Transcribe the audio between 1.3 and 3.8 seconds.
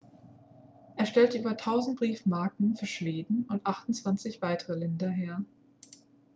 über 1.000 briefmarken für schweden und